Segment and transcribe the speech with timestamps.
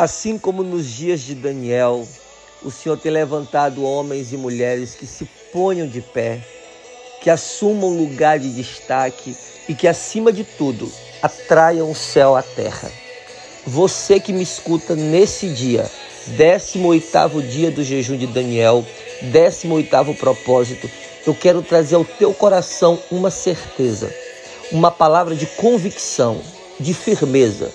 [0.00, 2.06] Assim como nos dias de Daniel,
[2.62, 6.38] o Senhor tem levantado homens e mulheres que se ponham de pé,
[7.20, 9.36] que assumam lugar de destaque
[9.68, 10.88] e que, acima de tudo,
[11.20, 12.88] atraiam o céu à terra.
[13.66, 15.90] Você que me escuta nesse dia,
[16.36, 18.86] 18º dia do jejum de Daniel,
[19.32, 20.88] 18º propósito,
[21.26, 24.14] eu quero trazer ao teu coração uma certeza,
[24.70, 26.40] uma palavra de convicção,
[26.78, 27.72] de firmeza.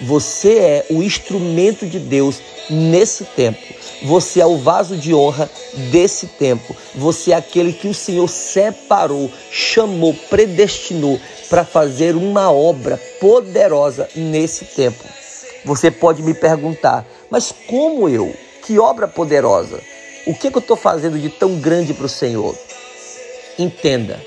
[0.00, 3.58] Você é o instrumento de Deus nesse tempo.
[4.04, 5.50] Você é o vaso de honra
[5.90, 6.76] desse tempo.
[6.94, 14.64] Você é aquele que o Senhor separou, chamou, predestinou para fazer uma obra poderosa nesse
[14.66, 15.04] tempo.
[15.64, 18.32] Você pode me perguntar, mas como eu?
[18.64, 19.80] Que obra poderosa?
[20.26, 22.56] O que, que eu estou fazendo de tão grande para o Senhor?
[23.58, 24.22] Entenda.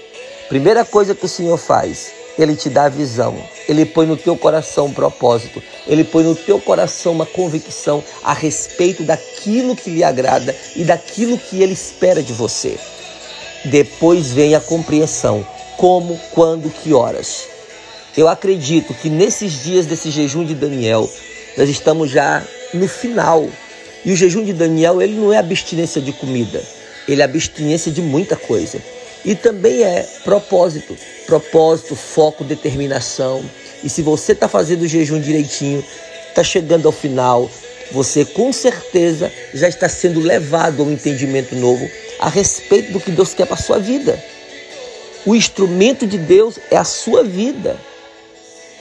[0.49, 3.37] Primeira coisa que o Senhor faz, Ele te dá a visão.
[3.67, 5.61] Ele põe no teu coração um propósito.
[5.87, 11.37] Ele põe no teu coração uma convicção a respeito daquilo que lhe agrada e daquilo
[11.37, 12.77] que Ele espera de você.
[13.65, 15.45] Depois vem a compreensão.
[15.77, 17.47] Como, quando, que horas.
[18.15, 21.09] Eu acredito que nesses dias desse jejum de Daniel,
[21.57, 22.43] nós estamos já
[22.73, 23.47] no final.
[24.03, 26.61] E o jejum de Daniel, ele não é abstinência de comida,
[27.07, 28.79] ele é abstinência de muita coisa.
[29.23, 33.43] E também é propósito, propósito, foco, determinação.
[33.83, 35.83] E se você está fazendo o jejum direitinho,
[36.29, 37.49] está chegando ao final,
[37.91, 41.87] você com certeza já está sendo levado a um entendimento novo
[42.19, 44.23] a respeito do que Deus quer para a sua vida.
[45.25, 47.77] O instrumento de Deus é a sua vida.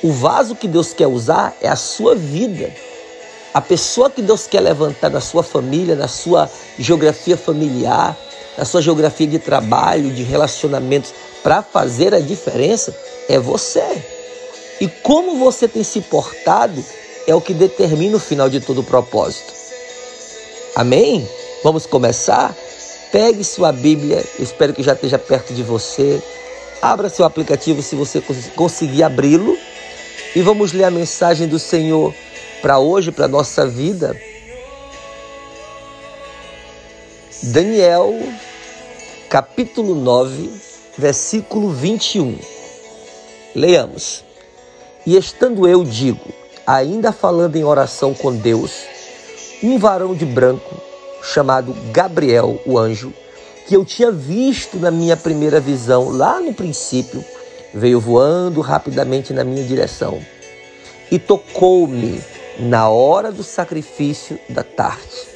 [0.03, 2.73] O vaso que Deus quer usar é a sua vida.
[3.53, 8.17] A pessoa que Deus quer levantar na sua família, na sua geografia familiar,
[8.57, 11.13] na sua geografia de trabalho, de relacionamentos,
[11.43, 12.95] para fazer a diferença
[13.29, 14.05] é você.
[14.81, 16.85] E como você tem se portado
[17.27, 19.53] é o que determina o final de todo o propósito.
[20.75, 21.29] Amém?
[21.63, 22.55] Vamos começar?
[23.13, 26.23] Pegue sua Bíblia, espero que já esteja perto de você.
[26.81, 28.23] Abra seu aplicativo se você
[28.55, 29.59] conseguir abri-lo
[30.35, 32.15] e vamos ler a mensagem do Senhor
[32.63, 34.17] para hoje, para a nossa vida.
[37.43, 38.13] Daniel,
[39.31, 40.51] capítulo 9,
[40.99, 42.39] versículo 21.
[43.55, 44.23] Leamos.
[45.07, 46.21] E estando eu, digo,
[46.67, 48.73] ainda falando em oração com Deus,
[49.63, 50.83] um varão de branco,
[51.23, 53.11] chamado Gabriel, o anjo,
[53.67, 57.25] que eu tinha visto na minha primeira visão, lá no princípio,
[57.73, 60.21] veio voando rapidamente na minha direção
[61.11, 62.23] e tocou-me
[62.59, 65.31] na hora do sacrifício da tarde.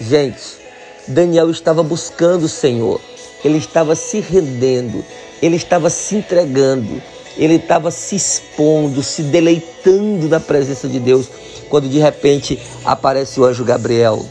[0.00, 0.61] Gente,
[1.08, 3.00] Daniel estava buscando o Senhor,
[3.44, 5.04] ele estava se rendendo,
[5.42, 7.02] ele estava se entregando,
[7.36, 11.26] ele estava se expondo, se deleitando na presença de Deus,
[11.68, 14.24] quando de repente aparece o anjo Gabriel,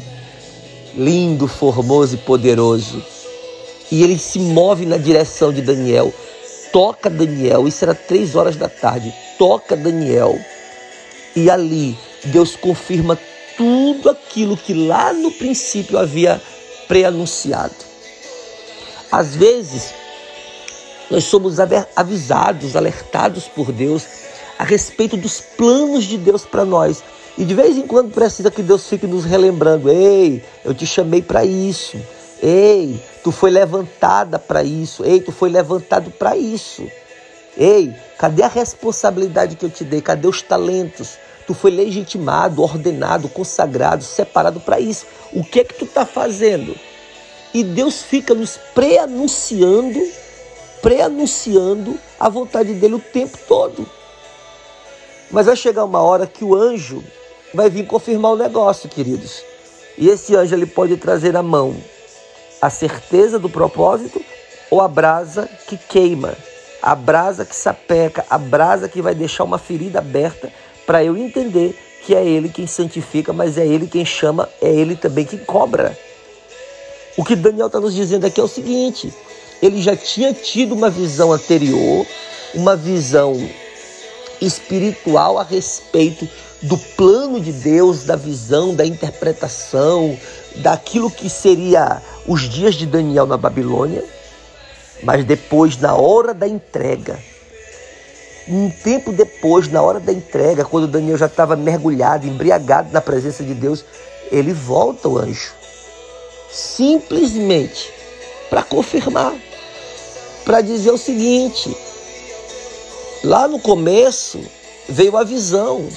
[0.95, 3.03] lindo, formoso e poderoso,
[3.91, 6.13] e ele se move na direção de Daniel.
[6.71, 10.39] Toca Daniel, isso era três horas da tarde, toca Daniel.
[11.35, 13.19] E ali Deus confirma
[13.57, 16.41] tudo aquilo que lá no princípio havia
[16.91, 17.73] pré-anunciado.
[19.09, 19.93] Às vezes,
[21.09, 21.55] nós somos
[21.95, 24.03] avisados, alertados por Deus
[24.59, 27.01] a respeito dos planos de Deus para nós.
[27.37, 31.21] E de vez em quando precisa que Deus fique nos relembrando: ei, eu te chamei
[31.21, 31.97] para isso.
[32.43, 35.05] Ei, tu foi levantada para isso.
[35.05, 36.85] Ei, tu foi levantado para isso.
[37.55, 40.01] Ei, cadê a responsabilidade que eu te dei?
[40.01, 41.17] Cadê os talentos?
[41.47, 45.05] Tu foi legitimado, ordenado, consagrado, separado para isso.
[45.33, 46.75] O que é que tu está fazendo?
[47.53, 49.99] E Deus fica nos pré-anunciando,
[50.81, 53.89] pré-anunciando a vontade dele o tempo todo.
[55.29, 57.03] Mas vai chegar uma hora que o anjo
[57.53, 59.43] vai vir confirmar o negócio, queridos.
[59.97, 61.75] E esse anjo ele pode trazer a mão
[62.61, 64.23] a certeza do propósito
[64.69, 66.35] ou a brasa que queima,
[66.81, 70.51] a brasa que sapeca, a brasa que vai deixar uma ferida aberta
[70.85, 74.95] para eu entender que é Ele quem santifica, mas é Ele quem chama, é Ele
[74.95, 75.97] também quem cobra.
[77.17, 79.13] O que Daniel está nos dizendo aqui é o seguinte:
[79.61, 82.05] ele já tinha tido uma visão anterior,
[82.55, 83.37] uma visão
[84.41, 86.27] espiritual a respeito
[86.61, 90.17] do plano de Deus, da visão, da interpretação,
[90.57, 94.03] daquilo que seria os dias de Daniel na Babilônia,
[95.03, 97.19] mas depois, na hora da entrega,
[98.47, 103.43] um tempo depois, na hora da entrega, quando Daniel já estava mergulhado, embriagado na presença
[103.43, 103.85] de Deus,
[104.31, 105.53] ele volta o anjo.
[106.49, 107.91] Simplesmente
[108.49, 109.33] para confirmar,
[110.43, 111.75] para dizer o seguinte:
[113.23, 114.39] lá no começo
[114.89, 115.87] veio a visão,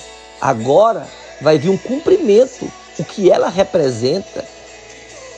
[0.41, 1.09] agora
[1.41, 4.45] vai vir um cumprimento, o que ela representa.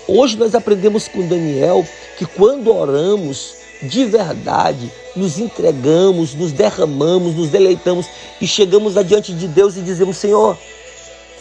[0.08, 1.84] Hoje nós aprendemos com Daniel
[2.16, 8.06] que quando oramos de verdade, nos entregamos, nos derramamos, nos deleitamos
[8.40, 10.56] e chegamos adiante de Deus e dizemos: Senhor,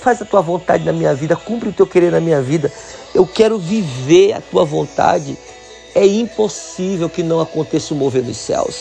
[0.02, 2.72] faz a tua vontade na minha vida, cumpre o teu querer na minha vida.
[3.14, 5.38] Eu quero viver a tua vontade.
[5.94, 8.76] É impossível que não aconteça o mover dos céus.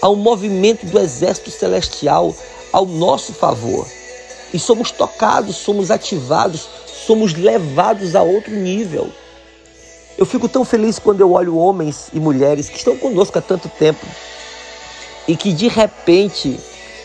[0.00, 2.34] Há um movimento do exército celestial
[2.72, 3.86] ao nosso favor.
[4.54, 6.68] E somos tocados, somos ativados,
[7.06, 9.10] somos levados a outro nível.
[10.18, 13.68] Eu fico tão feliz quando eu olho homens e mulheres que estão conosco há tanto
[13.68, 14.04] tempo
[15.26, 16.58] e que de repente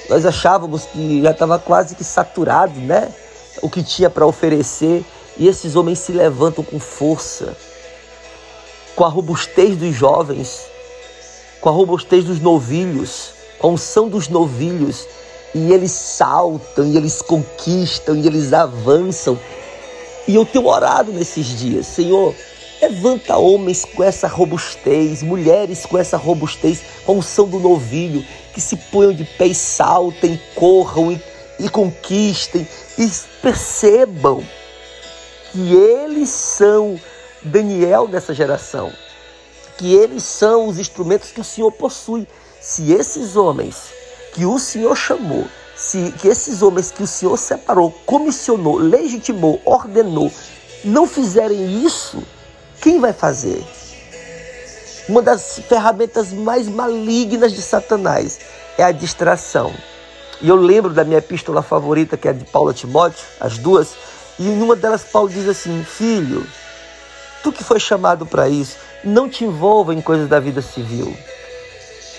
[0.09, 3.11] nós achávamos que já estava quase que saturado, né?
[3.61, 5.03] O que tinha para oferecer
[5.37, 7.55] e esses homens se levantam com força,
[8.95, 10.61] com a robustez dos jovens,
[11.61, 15.05] com a robustez dos novilhos, com a unção dos novilhos,
[15.53, 19.39] e eles saltam, e eles conquistam, e eles avançam.
[20.27, 22.33] E eu tenho orado nesses dias, Senhor,
[22.81, 28.61] levanta homens com essa robustez, mulheres com essa robustez, com a unção do novilho, que
[28.61, 31.21] se ponham de pé e saltem, corram e,
[31.59, 33.09] e conquistem, e
[33.41, 34.43] percebam
[35.51, 36.99] que eles são
[37.41, 38.91] Daniel dessa geração,
[39.77, 42.27] que eles são os instrumentos que o Senhor possui.
[42.59, 43.93] Se esses homens
[44.33, 50.31] que o Senhor chamou, se que esses homens que o Senhor separou, comissionou, legitimou, ordenou,
[50.83, 52.23] não fizerem isso,
[52.81, 53.63] quem vai fazer?
[55.09, 58.39] Uma das ferramentas mais malignas de Satanás
[58.77, 59.73] é a distração.
[60.41, 63.57] E eu lembro da minha epístola favorita, que é a de Paulo a Timóteo, as
[63.57, 63.95] duas,
[64.37, 66.45] e em uma delas Paulo diz assim: Filho,
[67.41, 71.15] tu que foi chamado para isso, não te envolva em coisas da vida civil.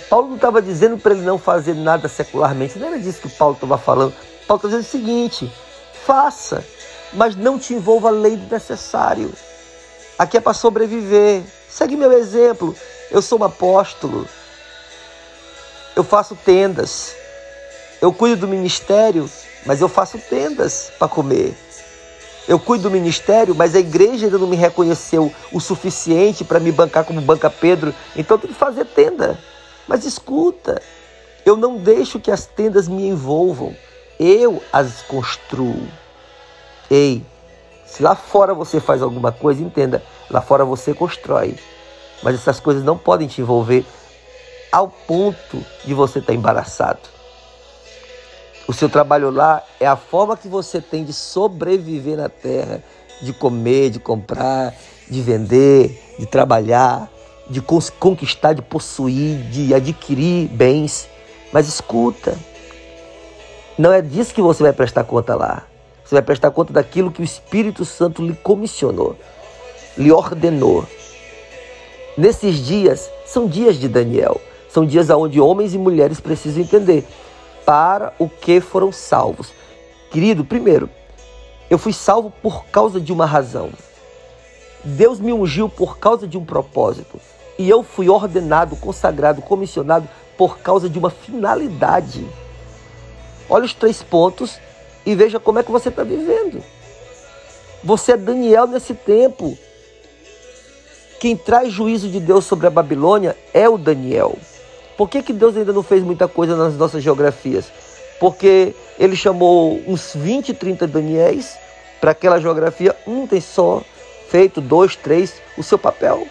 [0.08, 3.54] Paulo não estava dizendo para ele não fazer nada secularmente, não era disso que Paulo
[3.54, 4.14] estava falando.
[4.46, 5.52] Paulo está dizendo o seguinte:
[6.06, 6.64] faça,
[7.12, 9.30] mas não te envolva além do necessário.
[10.18, 11.42] Aqui é para sobreviver.
[11.68, 12.74] Segue meu exemplo.
[13.10, 14.26] Eu sou um apóstolo.
[15.94, 17.14] Eu faço tendas.
[18.02, 19.30] Eu cuido do ministério,
[19.64, 21.56] mas eu faço tendas para comer.
[22.48, 26.72] Eu cuido do ministério, mas a igreja ainda não me reconheceu o suficiente para me
[26.72, 29.38] bancar como banca Pedro, então eu tenho que fazer tenda.
[29.86, 30.80] Mas escuta,
[31.44, 33.76] eu não deixo que as tendas me envolvam,
[34.18, 35.86] eu as construo.
[36.90, 37.22] Ei,
[37.88, 41.56] se lá fora você faz alguma coisa, entenda, lá fora você constrói.
[42.22, 43.84] Mas essas coisas não podem te envolver
[44.70, 47.00] ao ponto de você estar embaraçado.
[48.66, 52.84] O seu trabalho lá é a forma que você tem de sobreviver na terra,
[53.22, 54.74] de comer, de comprar,
[55.08, 57.10] de vender, de trabalhar,
[57.48, 61.08] de conquistar, de possuir, de adquirir bens.
[61.50, 62.36] Mas escuta,
[63.78, 65.64] não é disso que você vai prestar conta lá.
[66.08, 69.14] Você vai prestar conta daquilo que o Espírito Santo lhe comissionou,
[69.94, 70.86] lhe ordenou.
[72.16, 74.40] Nesses dias, são dias de Daniel.
[74.70, 77.06] São dias onde homens e mulheres precisam entender
[77.66, 79.52] para o que foram salvos.
[80.10, 80.88] Querido, primeiro,
[81.68, 83.68] eu fui salvo por causa de uma razão.
[84.82, 87.20] Deus me ungiu por causa de um propósito.
[87.58, 92.26] E eu fui ordenado, consagrado, comissionado por causa de uma finalidade.
[93.46, 94.58] Olha os três pontos
[95.04, 96.62] e veja como é que você está vivendo.
[97.82, 99.56] Você é Daniel nesse tempo.
[101.20, 104.36] Quem traz juízo de Deus sobre a Babilônia é o Daniel.
[104.96, 107.66] Por que, que Deus ainda não fez muita coisa nas nossas geografias?
[108.18, 111.56] Porque ele chamou uns 20, 30 Daniéis
[112.00, 113.82] para aquela geografia, um tem só
[114.28, 116.26] feito, dois, três, o seu papel.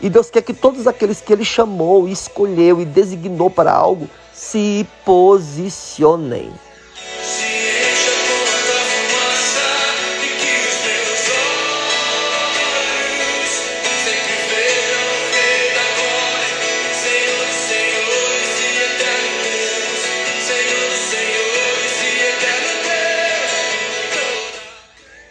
[0.00, 4.86] E Deus quer que todos aqueles que ele chamou, escolheu e designou para algo se
[5.04, 6.50] posicionem.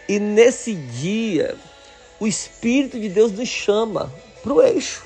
[0.09, 1.55] E nesse dia,
[2.19, 4.11] o Espírito de Deus nos chama
[4.41, 5.05] para o eixo.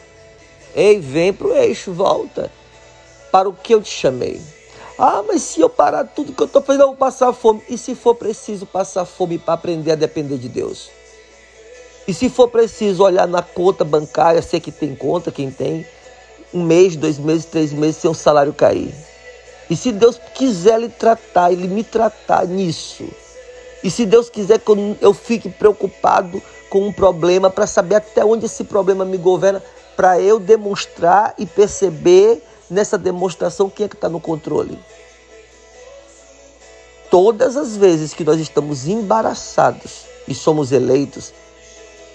[0.73, 2.49] Ei, vem para o eixo, volta
[3.29, 4.39] para o que eu te chamei.
[4.97, 7.61] Ah, mas se eu parar tudo que eu estou fazendo, eu vou passar fome.
[7.67, 10.89] E se for preciso passar fome para aprender a depender de Deus?
[12.07, 15.85] E se for preciso olhar na conta bancária, sei que tem conta, quem tem,
[16.53, 18.93] um mês, dois meses, três meses, sem um salário cair.
[19.69, 23.05] E se Deus quiser lhe tratar, Ele me tratar nisso,
[23.83, 28.45] e se Deus quiser que eu fique preocupado com um problema para saber até onde
[28.45, 29.61] esse problema me governa,
[29.95, 34.79] para eu demonstrar e perceber nessa demonstração quem é que está no controle.
[37.13, 41.31] todas as vezes que nós estamos embaraçados e somos eleitos,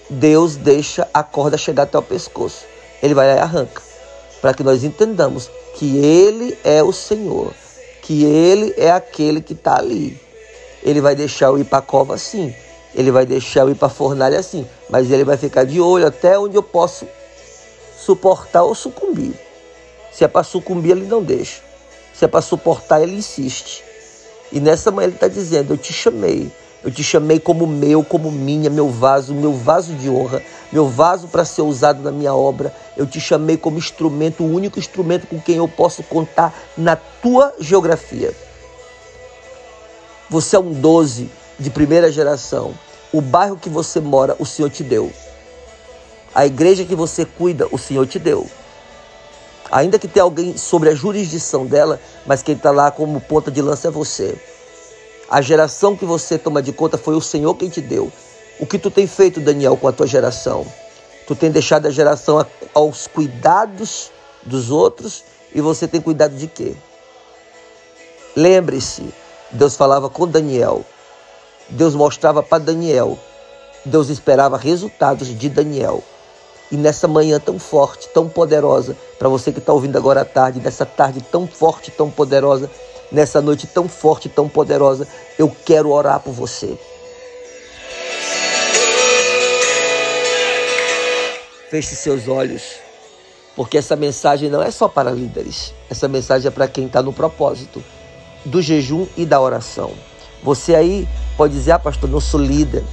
[0.09, 2.65] Deus deixa a corda chegar até o pescoço.
[3.01, 3.81] Ele vai lá e arranca.
[4.41, 7.53] Para que nós entendamos que Ele é o Senhor,
[8.01, 10.19] que Ele é aquele que está ali.
[10.83, 12.53] Ele vai deixar eu ir para a cova assim,
[12.95, 16.07] ele vai deixar eu ir para a fornalha assim, mas ele vai ficar de olho
[16.07, 17.07] até onde eu posso
[17.97, 19.33] suportar ou sucumbir.
[20.11, 21.61] Se é para sucumbir, ele não deixa.
[22.13, 23.83] Se é para suportar, ele insiste.
[24.51, 26.51] E nessa manhã ele está dizendo: Eu te chamei.
[26.83, 31.27] Eu te chamei como meu, como minha, meu vaso, meu vaso de honra, meu vaso
[31.27, 32.73] para ser usado na minha obra.
[32.95, 37.53] Eu te chamei como instrumento, o único instrumento com quem eu posso contar na tua
[37.59, 38.33] geografia.
[40.29, 42.73] Você é um 12 de primeira geração.
[43.11, 45.11] O bairro que você mora, o Senhor te deu.
[46.35, 48.47] A igreja que você cuida, o Senhor te deu.
[49.71, 53.61] Ainda que tenha alguém sobre a jurisdição dela, mas quem está lá como ponta de
[53.61, 54.35] lança é você.
[55.27, 58.11] A geração que você toma de conta foi o Senhor quem te deu.
[58.59, 60.65] O que tu tem feito, Daniel, com a tua geração?
[61.27, 64.11] Tu tem deixado a geração aos cuidados
[64.43, 66.75] dos outros e você tem cuidado de quê?
[68.35, 69.13] Lembre-se,
[69.51, 70.85] Deus falava com Daniel.
[71.69, 73.17] Deus mostrava para Daniel.
[73.83, 76.03] Deus esperava resultados de Daniel.
[76.71, 80.59] E nessa manhã tão forte, tão poderosa, para você que está ouvindo agora à tarde,
[80.59, 82.69] nessa tarde tão forte, tão poderosa,
[83.11, 86.77] nessa noite tão forte, tão poderosa, eu quero orar por você.
[91.71, 92.75] Feche seus olhos,
[93.55, 97.13] porque essa mensagem não é só para líderes, essa mensagem é para quem está no
[97.13, 97.83] propósito
[98.45, 99.91] do jejum e da oração.
[100.43, 102.83] Você aí pode dizer, ah, pastor, não sou líder.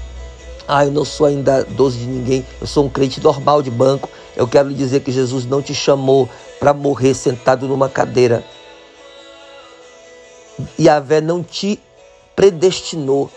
[0.66, 2.44] Ah, eu não sou ainda doce de ninguém.
[2.60, 4.08] Eu sou um crente normal de banco.
[4.36, 8.44] Eu quero lhe dizer que Jesus não te chamou para morrer sentado numa cadeira.
[10.78, 11.80] E a Vé não te
[12.34, 13.30] predestinou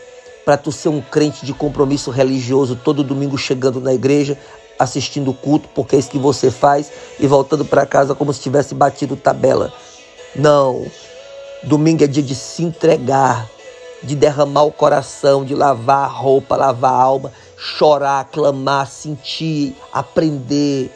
[0.44, 4.38] para tu ser um crente de compromisso religioso todo domingo chegando na igreja,
[4.80, 8.42] assistindo o culto, porque é isso que você faz, e voltando para casa como se
[8.42, 9.72] tivesse batido tabela.
[10.36, 10.86] Não.
[11.64, 13.50] Domingo é dia de se entregar,
[14.02, 20.90] de derramar o coração, de lavar a roupa, lavar a alma, chorar, clamar, sentir, aprender.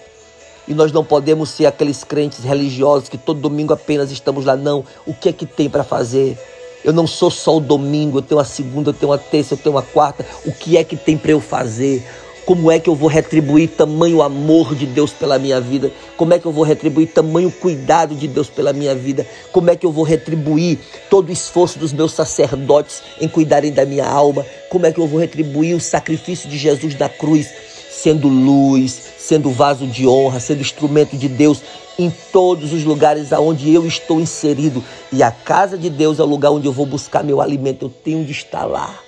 [0.66, 4.86] E nós não podemos ser aqueles crentes religiosos que todo domingo apenas estamos lá, não.
[5.06, 6.40] O que é que tem para fazer?
[6.82, 9.58] Eu não sou só o domingo, eu tenho a segunda, eu tenho a terça, eu
[9.58, 10.26] tenho a quarta.
[10.46, 12.08] O que é que tem para eu fazer?
[12.46, 15.90] Como é que eu vou retribuir tamanho amor de Deus pela minha vida?
[16.18, 19.26] Como é que eu vou retribuir tamanho cuidado de Deus pela minha vida?
[19.54, 20.78] Como é que eu vou retribuir
[21.10, 24.46] todo o esforço dos meus sacerdotes em cuidarem da minha alma?
[24.70, 27.48] Como é que eu vou retribuir o sacrifício de Jesus na cruz,
[27.90, 31.62] sendo luz, sendo vaso de honra, sendo instrumento de Deus
[31.98, 34.84] em todos os lugares aonde eu estou inserido?
[35.14, 37.86] E a casa de Deus é o lugar onde eu vou buscar meu alimento.
[37.86, 39.03] Eu tenho de estar lá.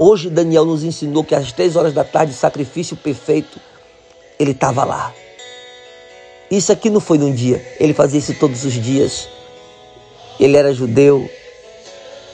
[0.00, 3.60] Hoje Daniel nos ensinou que às três horas da tarde, sacrifício perfeito,
[4.38, 5.12] ele estava lá.
[6.48, 9.28] Isso aqui não foi num dia, ele fazia isso todos os dias.
[10.38, 11.28] Ele era judeu,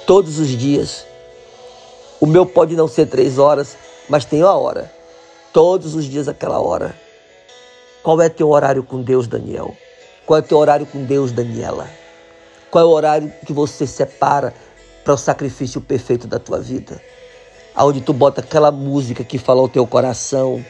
[0.07, 1.07] todos os dias.
[2.21, 3.79] O meu pode não ser três horas,
[4.11, 4.93] mas tem uma hora.
[5.51, 6.95] Todos os dias aquela hora.
[8.03, 9.75] Qual é teu horário com Deus, Daniel?
[10.27, 11.89] Qual é teu horário com Deus, Daniela?
[12.71, 14.53] Qual é o horário que você separa
[15.03, 17.01] para o sacrifício perfeito da tua vida?
[17.75, 20.65] Aonde tu bota aquela música que fala ao teu coração,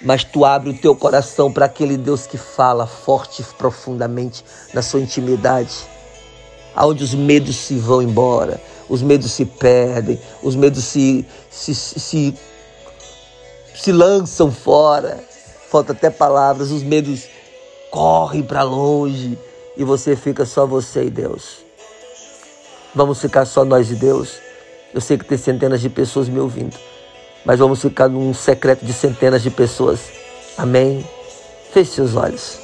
[0.00, 4.80] mas tu abre o teu coração para aquele Deus que fala forte e profundamente na
[4.80, 5.74] sua intimidade,
[6.74, 12.34] aonde os medos se vão embora, os medos se perdem, os medos se, se, se,
[13.74, 15.22] se lançam fora,
[15.70, 17.24] falta até palavras, os medos
[17.90, 19.38] correm para longe
[19.76, 21.58] e você fica só você e Deus.
[22.94, 24.49] Vamos ficar só nós e Deus.
[24.92, 26.76] Eu sei que tem centenas de pessoas me ouvindo,
[27.44, 30.00] mas vamos ficar num secreto de centenas de pessoas.
[30.58, 31.08] Amém?
[31.72, 32.58] Feche seus olhos.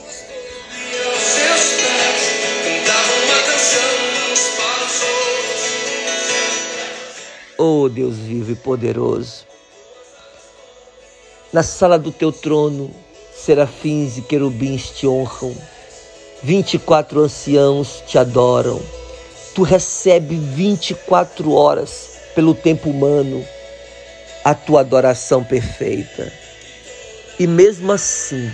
[7.58, 9.46] Oh Deus vivo e poderoso,
[11.52, 12.90] na sala do teu trono,
[13.34, 15.56] serafins e querubins te honram,
[16.42, 18.82] vinte e quatro anciãos te adoram,
[19.54, 23.42] tu recebe vinte e quatro horas pelo tempo humano,
[24.44, 26.30] a tua adoração perfeita.
[27.38, 28.52] E mesmo assim,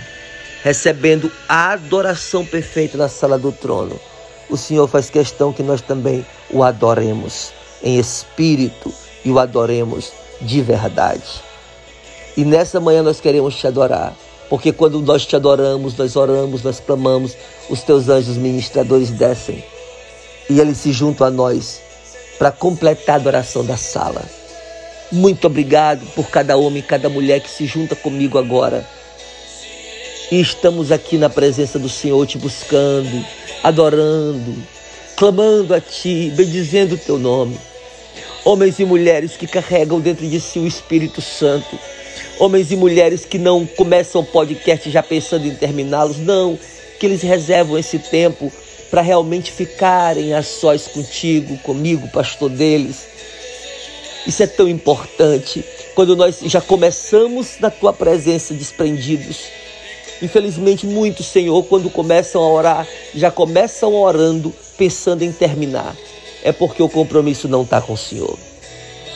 [0.63, 3.99] recebendo a adoração perfeita na sala do trono,
[4.49, 7.51] o Senhor faz questão que nós também o adoremos
[7.83, 8.91] em espírito
[9.25, 11.43] e o adoremos de verdade.
[12.37, 14.15] E nessa manhã nós queremos te adorar,
[14.49, 17.35] porque quando nós te adoramos, nós oramos, nós clamamos,
[17.69, 19.61] os teus anjos ministradores descem
[20.49, 21.81] e eles se juntam a nós
[22.37, 24.23] para completar a adoração da sala.
[25.11, 28.85] Muito obrigado por cada homem e cada mulher que se junta comigo agora.
[30.31, 33.23] E estamos aqui na presença do Senhor te buscando,
[33.61, 34.55] adorando,
[35.15, 37.59] clamando a Ti, bendizendo o Teu nome.
[38.43, 41.77] Homens e mulheres que carregam dentro de si o Espírito Santo.
[42.39, 46.57] Homens e mulheres que não começam o podcast já pensando em terminá-los, não,
[46.99, 48.51] que eles reservam esse tempo
[48.93, 53.07] para realmente ficarem a sós contigo, comigo, pastor deles.
[54.27, 59.45] Isso é tão importante quando nós já começamos na tua presença desprendidos.
[60.21, 65.95] Infelizmente, muitos, Senhor, quando começam a orar, já começam orando pensando em terminar.
[66.43, 68.37] É porque o compromisso não está com o Senhor.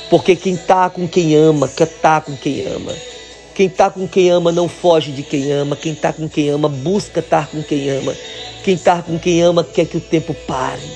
[0.09, 2.95] Porque quem está com quem ama, quer estar tá com quem ama.
[3.53, 5.75] Quem está com quem ama não foge de quem ama.
[5.75, 8.15] Quem está com quem ama busca estar com quem ama.
[8.67, 10.91] Quem está com quem ama quer que o tempo pare.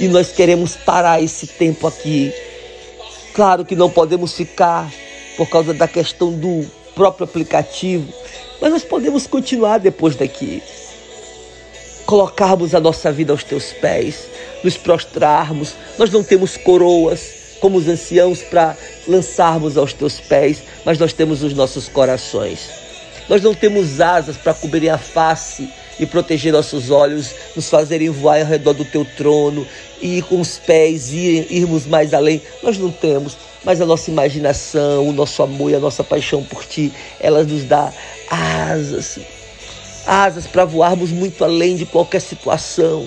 [0.00, 2.34] E nós queremos parar esse tempo aqui.
[3.32, 4.92] Claro que não podemos ficar
[5.36, 8.12] por causa da questão do próprio aplicativo,
[8.60, 10.60] mas nós podemos continuar depois daqui.
[12.04, 14.26] Colocarmos a nossa vida aos teus pés,
[14.64, 15.74] nos prostrarmos.
[16.00, 17.20] Nós não temos coroas
[17.60, 22.58] como os anciãos para lançarmos aos teus pés, mas nós temos os nossos corações.
[23.28, 28.40] Nós não temos asas para cobrir a face e proteger nossos olhos, nos fazerem voar
[28.40, 29.66] ao redor do teu trono
[30.00, 32.40] e com os pés ir, irmos mais além.
[32.62, 36.64] Nós não temos, mas a nossa imaginação, o nosso amor e a nossa paixão por
[36.64, 37.92] ti, elas nos dá
[38.30, 39.18] asas,
[40.06, 43.06] asas para voarmos muito além de qualquer situação,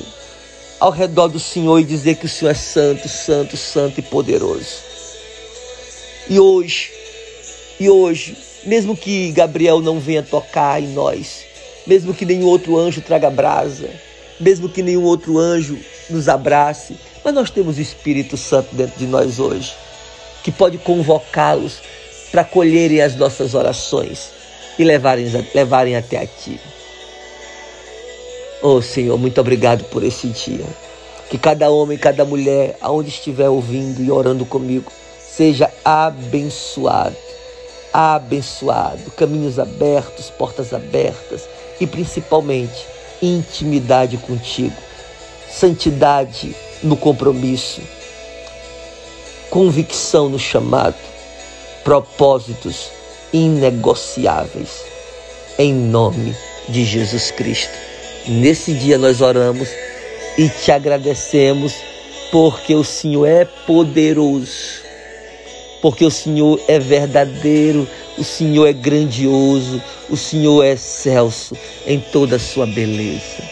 [0.80, 4.91] ao redor do Senhor e dizer que o Senhor é santo, santo, santo e poderoso.
[6.27, 6.91] E hoje,
[7.80, 11.51] e hoje, mesmo que Gabriel não venha tocar em nós,
[11.86, 13.89] mesmo que nenhum outro anjo traga brasa,
[14.39, 15.78] mesmo que nenhum outro anjo
[16.10, 19.74] nos abrace, mas nós temos o Espírito Santo dentro de nós hoje,
[20.44, 21.80] que pode convocá-los
[22.32, 24.30] para colherem as nossas orações
[24.80, 26.60] e levarem, levarem até a Ti.
[28.63, 30.65] Oh Senhor, muito obrigado por esse dia.
[31.30, 37.15] Que cada homem, cada mulher, aonde estiver ouvindo e orando comigo, seja abençoado.
[37.94, 39.12] Abençoado.
[39.12, 41.48] Caminhos abertos, portas abertas
[41.82, 42.86] e principalmente
[43.22, 44.76] intimidade contigo,
[45.50, 47.82] santidade no compromisso,
[49.50, 50.96] convicção no chamado,
[51.84, 52.89] propósitos
[53.34, 54.84] inegociáveis.
[55.58, 56.36] Em nome
[56.70, 57.74] de Jesus Cristo.
[58.28, 59.67] Nesse dia nós oramos
[60.38, 61.74] e te agradecemos
[62.32, 64.81] porque o Senhor é poderoso,
[65.82, 71.56] porque o Senhor é verdadeiro o Senhor é grandioso, o Senhor é excelso
[71.88, 73.44] em toda a sua beleza.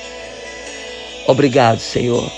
[1.27, 2.29] Obrigado, Senhor.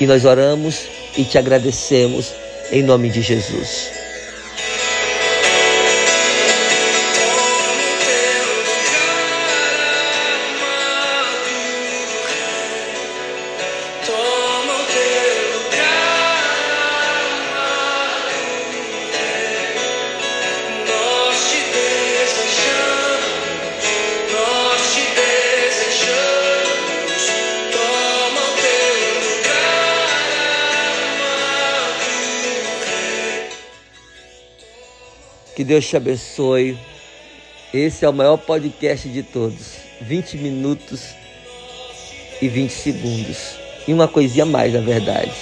[0.00, 0.82] E nós oramos
[1.16, 2.32] e te agradecemos
[2.70, 4.03] em nome de Jesus.
[35.64, 36.76] Que Deus te abençoe.
[37.72, 39.76] Esse é o maior podcast de todos.
[40.02, 41.14] 20 minutos
[42.42, 43.56] e 20 segundos.
[43.88, 45.32] E uma coisinha mais, na verdade.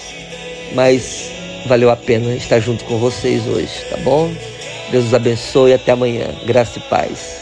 [0.77, 1.29] Mas
[1.67, 4.33] valeu a pena estar junto com vocês hoje, tá bom?
[4.93, 6.29] Deus os abençoe e até amanhã.
[6.47, 7.42] Graça e paz.